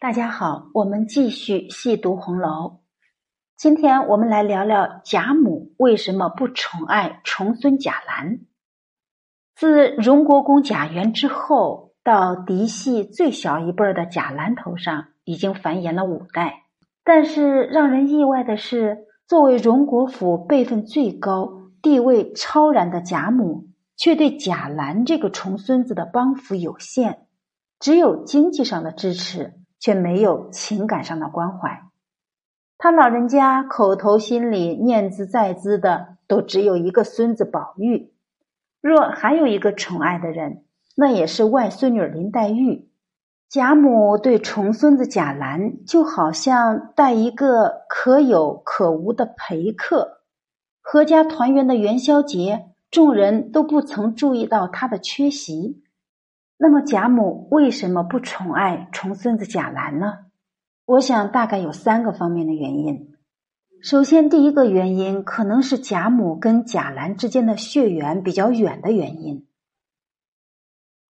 [0.00, 2.80] 大家好，我们继续细读红楼。
[3.58, 8.38] 今天我们来聊聊贾母为什么不宠爱重孙贾兰。
[9.54, 16.62] 自荣国公贾源之后，到嫡系最小一辈的贾兰头上，已经繁衍了五代。
[17.04, 27.26] 但是让人意外的是，作为荣国府辈分最高、地位超然的贾母，却对贾兰这个重孙子的帮扶有限，
[27.78, 29.59] 只有经济上的支持。
[29.80, 31.82] 却没有情感上的关怀，
[32.78, 38.12] 他老人家口头心里念兹在兹的，都只有一个孙子宝玉。
[38.82, 40.64] 若还有一个宠爱的人，
[40.96, 42.90] 那也是外孙女林黛玉。
[43.48, 50.20] 贾母对重孙子贾兰，就好像带一个可有可无的陪客。
[50.82, 55.82] 阖家团圆的元宵节，众人都不曾注意到他的缺席。
[56.62, 60.26] 那么贾母为什么不宠爱重孙子贾兰呢？
[60.84, 63.14] 我想大概有三个方面的原因。
[63.82, 69.46] 首先，第一个原因可能是贾母跟贾兰之间的血缘比较远的原因。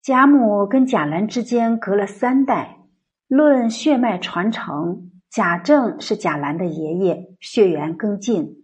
[0.00, 2.83] 贾母跟贾兰之间隔了三代，
[3.27, 8.55] 论血脉传承，贾政是贾兰的爷爷，血缘更近；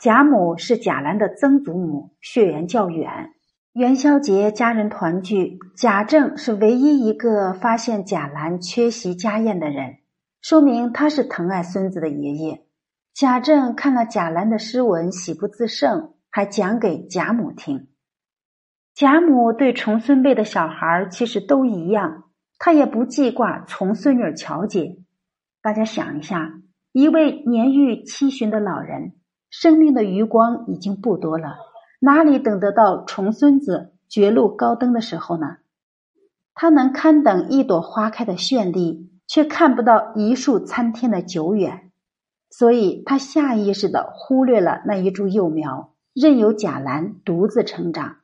[0.00, 3.32] 贾母是贾兰的曾祖母，血缘较远。
[3.72, 9.96] 元宵节家人团聚，贾政是唯一一个发现贾兰缺席家宴的人，
[10.42, 12.66] 说明他是疼爱孙子的爷爷。
[13.14, 17.88] 贾政看了贾兰的诗文，喜不自胜，还讲给贾母听。
[18.94, 22.24] 贾母对重孙辈的小孩其实都一样，
[22.58, 24.98] 他也不记挂重孙女乔姐。
[25.62, 26.60] 大家想一下，
[26.92, 29.14] 一位年逾七旬的老人，
[29.48, 31.71] 生命的余光已经不多了。
[32.04, 35.58] 哪里等得到重孙子绝路高登的时候呢？
[36.52, 41.92] 他能堪等一朵花开的绚丽，却看不到一树参天的久远，
[42.50, 48.16] 所以他下意识的忽略了那一株幼苗，任由贾兰独自成长。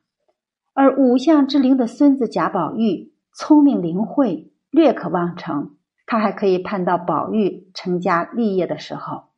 [0.73, 9.28] 而五相之灵的孙子贾宝玉聪明灵慧，略可望成，他还可以盼到宝玉成家立业的时候。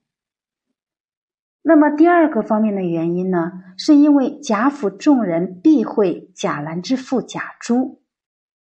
[1.64, 8.02] 那么第二个方面的原因呢，是因为贾府众人避讳贾兰之父贾珠。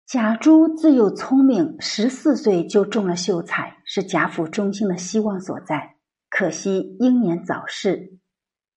[0.06, 5.96] 贾珠自幼聪明，十四岁就中了秀才，是贾府中兴的希望所在。
[6.30, 8.20] 可惜英年早逝。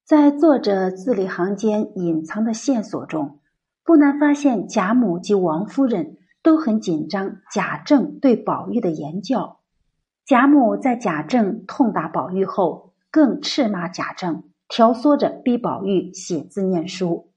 [0.06, 3.40] 在作者字里行间隐藏的线索中，
[3.84, 9.60] 不难发现贾母及王夫人都很紧张贾政对宝玉的言教。
[10.24, 12.87] 贾母在贾政痛打宝玉后。
[13.10, 17.30] 更斥骂贾政，挑唆着逼宝玉写字念书，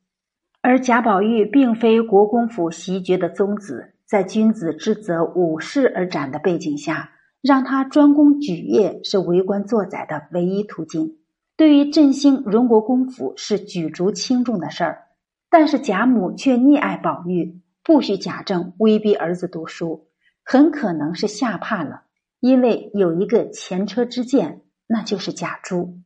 [0.62, 7.12] 而贾宝玉并非国公府袭爵的宗子，在君子之责五世而斩的背景下，
[7.42, 11.18] 让他专攻举业是为官作宰的唯一途径。
[11.56, 15.04] 对于振兴荣国公府是举足轻重的事儿，
[15.50, 20.08] 但是贾母却溺爱宝玉，不许贾政威逼儿子读书，
[20.44, 22.04] 很可能是吓怕了，
[22.42, 24.62] 因为有一个前车之鉴。
[24.92, 26.00] 那就是贾珠。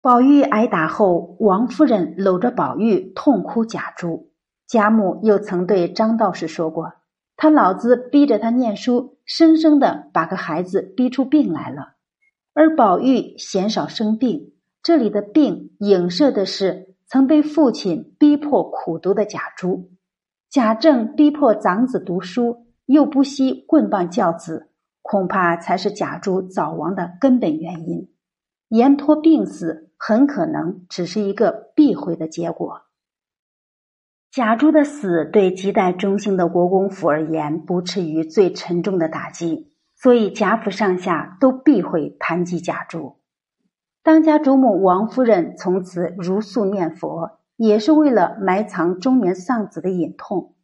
[0.00, 4.32] 宝玉挨打后，王夫人搂着宝玉痛哭贾珠。
[4.66, 6.94] 贾母又曾对张道士说过
[7.36, 11.94] ：“他老子逼着他念书，生生的把个孩子逼出病来了。”
[12.52, 19.92] 而宝玉鲜少生病，这里的病影射的是曾被父亲逼迫苦读的贾珠。
[20.50, 24.71] 贾政逼迫长子读书，又不惜棍棒教子。
[25.02, 28.08] 恐怕才是贾珠早亡的根本原因，
[28.68, 32.82] 延拖病死很可能只是一个避讳的结果。
[34.30, 43.18] 贾珠的死对亟待中兴的国公府而言，不至于最沉重的打击，所以贾府上下都避讳谈及贾珠。
[44.02, 50.54] 当家主母王夫人从此如素念佛，也是为了埋藏中年丧子的隐痛。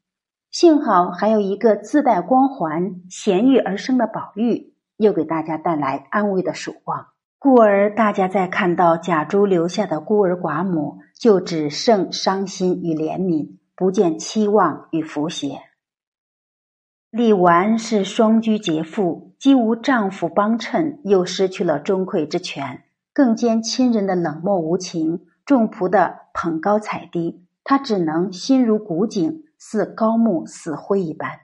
[0.50, 7.08] 幸好还有一个自带光环、贤育而生的宝玉，又给大家带来安慰的曙光。
[7.38, 15.61] 故而大家在看到贾珠留下的孤儿寡母，就只剩伤心与怜悯，不见期望与福谐。
[17.11, 29.44] 李纨是双居结妇，既无丈夫帮衬，又失去了钟馗之权，更兼亲人的冷漠无情，众仆的捧高踩低，她只能心如古井。
[29.58, 31.40] 似高木死灰一般。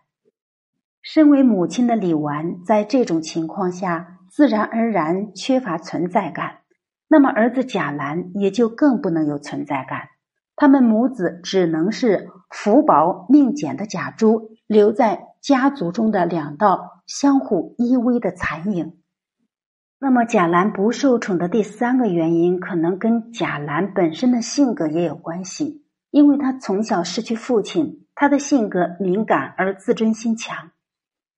[1.02, 6.60] 身为母亲的李纨，在这种情况下，自然而然缺乏存在感。
[7.08, 10.08] 那么，儿子贾兰也就更不能有存在感。
[10.56, 18.96] 他们母子只能是福薄命简的贾珠留在家族中的两道相互依偎的残影。
[19.98, 30.70] 那么，贾兰不受宠的第三个原因，可能跟贾兰本身的性格也有关系，因为他从小失去父亲，他的性格敏感而自尊心强。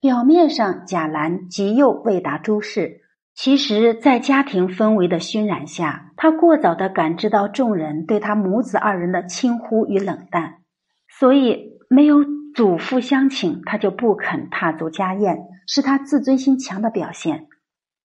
[0.00, 3.00] 表面上，贾兰极右未达诸事。
[3.34, 10.60] 其实，在家庭氛围的熏染下，他过早的感知到众人对他母子二人的轻忽与冷淡，
[11.08, 12.24] 所以没有
[12.54, 15.36] 祖父相请，他就不肯踏足家宴，
[15.66, 17.48] 是他自尊心强的表现。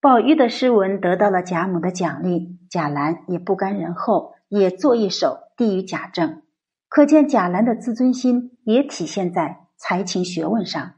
[0.01, 6.41] 宝玉的诗文得到了贾母的奖励，贾兰也不甘人后，也作一首递与贾政，
[6.91, 10.95] 可见贾兰的自尊心也体现在才情学问上。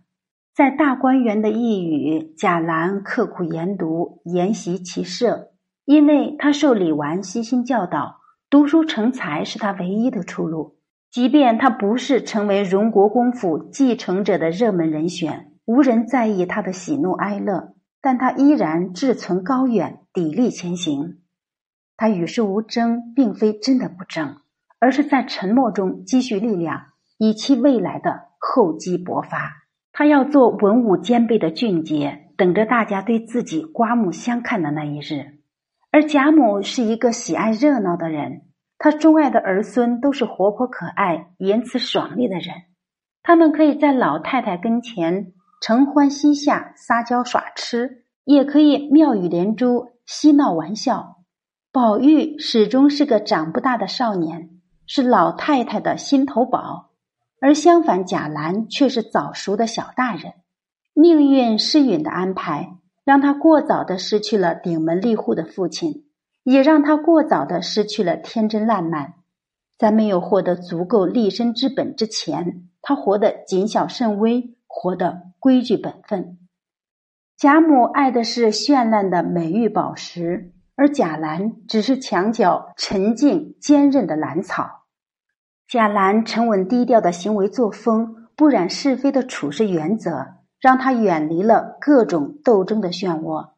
[0.55, 5.51] 在大观园的一语，贾兰刻苦研读，研习其社，
[5.85, 10.79] 因为他受李纨悉心教导，读书成才是他唯一的出路。
[11.11, 21.19] 即便他不是成为荣国公府继承者的热门人选，无人在意他的喜怒哀乐，但他依然志存高远，砥砺前行。
[21.95, 24.37] 他与世无争，并非真的不争，
[24.83, 26.87] 而是在沉默中积蓄力量，
[27.17, 29.63] 以期未来的厚积薄发。
[29.93, 35.39] 他要做文武兼备的俊杰，等着大家对自己刮目相看的那一日。
[35.89, 38.41] 而贾母是一个喜爱热闹的人，
[38.77, 42.49] 她钟爱的儿孙都是活泼可爱、言辞爽利的人。
[43.21, 45.31] 他们可以在老太太跟前
[45.61, 51.23] 承欢膝下撒娇耍痴，也可以妙语连珠、嬉闹玩笑。
[51.71, 54.49] 宝玉始终是个长不大的少年，
[54.85, 56.91] 是老太太的心头宝。
[57.39, 60.33] 而相反，贾兰却是早熟的小大人。
[60.93, 66.05] 命运施允的安排，让他过早的失去了顶门立户的父亲，
[66.43, 69.15] 也让他过早的失去了天真烂漫。
[69.77, 76.37] 在没有获得足够立身之本之前，他活得谨小慎微，活得规矩本分。
[77.35, 84.83] 贾母爱的是绚烂的美玉宝石，而贾兰只是墙角沉静坚韧的兰草。
[85.67, 93.51] 贾兰沉稳低调的行为作风，不染是非的处事原则，让他远离了各种斗争的漩涡。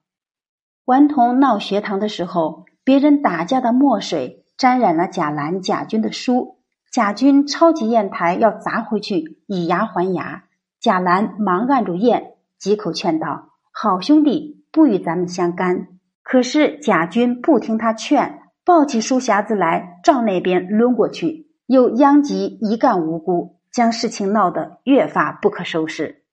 [0.85, 6.59] 顽童闹学堂的时候，别人打架的墨水沾染了贾兰、贾军的书，
[6.91, 10.43] 贾军抄起砚台要砸回去，以牙还牙。
[10.79, 12.23] 贾兰忙按住砚，
[12.59, 15.87] 几口劝道：“好兄弟，不与咱们相干。”
[16.25, 21.45] 可是贾军不听他劝，抱起书匣子来，照那边抡过去。
[21.67, 26.23] 又殃及一干无辜，将事情闹得越发不可收拾。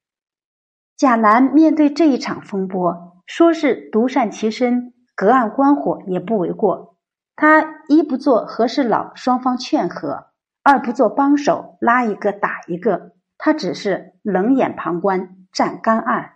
[0.97, 6.97] 贾兰面对这一场风波，说是独善其身、隔岸观火也不为过。
[7.37, 13.13] 他一不做和事佬，双方劝和；二不做帮手，拉一个打一个。
[13.37, 16.33] 他只是冷眼旁观，站干岸。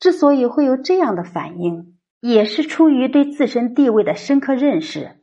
[0.00, 5.16] 之所以会有这样的反应，也是出于对自身地位的深刻认识。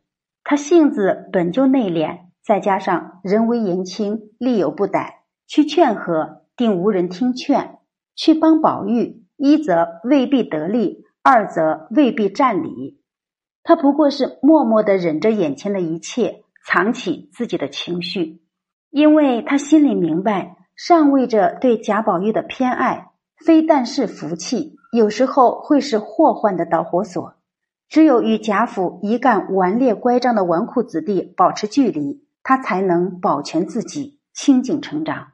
[0.43, 2.25] 他性子本就内敛。
[2.45, 7.79] 再加上人微言轻，力有不逮，去劝和，定无人听劝；
[8.15, 13.01] 去帮宝玉，一则未必得利，二则未必占理。
[13.63, 18.43] 他不过是默默的忍着眼前的一切，藏起自己的情绪，
[18.91, 23.07] 因为他心里明白，上位者对贾宝玉的偏爱，
[23.43, 27.35] 非但是福气，有时候会是祸患的导火索。
[27.87, 32.25] 只有与贾府一干顽劣乖张的纨绔子弟保持距离。
[32.47, 35.29] 他才能保全自己，清静成长。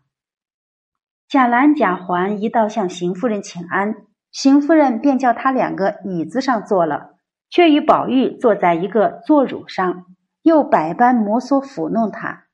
[1.28, 3.96] 贾兰、贾环一道向邢夫人请安，
[4.32, 7.16] 邢夫人便叫他两个椅子上坐了，
[7.50, 10.06] 却与宝玉坐在一个坐褥上，
[10.44, 12.46] 又百般摩挲抚弄他。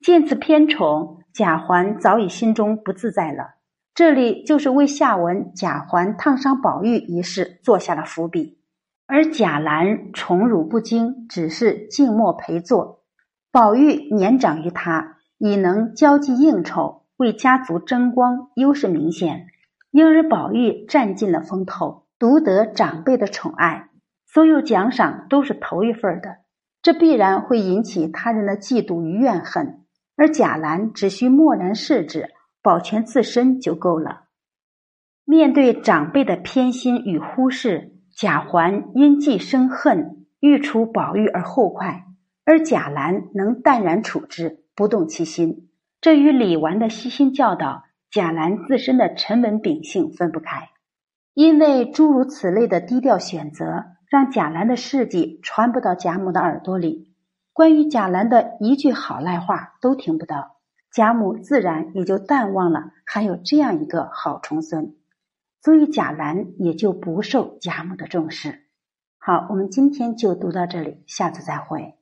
[0.00, 3.55] 见此偏宠，贾环早已心中不自在了。
[3.96, 8.58] 这里就是为下文贾环烫伤宝玉一事做下了伏笔，
[9.06, 13.04] 而贾兰宠辱不惊，只是静默陪坐。
[13.50, 19.46] 宝玉年长于他，已能交际应酬，为家族争光，优势明显。
[19.90, 23.88] 因而宝玉占尽了风头，独得长辈的宠爱，
[24.26, 26.36] 所有奖赏都是头一份的。
[26.82, 29.86] 这必然会引起他人的嫉妒与怨恨。
[30.18, 32.28] 而贾兰只需默然视之，
[32.66, 34.22] 保全自身就够了。
[35.24, 42.06] 面对长辈的偏心与忽视，贾环因既生恨，欲除宝玉而后快。
[42.44, 45.68] 而贾兰能淡然处之，不动其心，
[46.00, 50.70] 这与李纨的悉心教导、贾兰自身的沉稳秉性分不开。
[51.34, 57.12] 因为诸如此类的低调选择，让贾兰的事迹传不到贾母的耳朵里，
[57.52, 60.55] 关于贾兰的一句好赖话都听不到。
[60.96, 64.94] 贾母自然也就淡忘了还有这样一个好重孙，
[65.60, 68.64] 所以贾兰也就不受贾母的重视。
[69.18, 71.95] 好，我们今天就读到这里，下次再会。